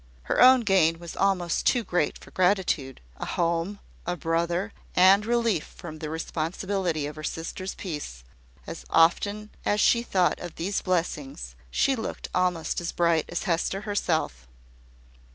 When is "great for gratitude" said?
1.83-3.01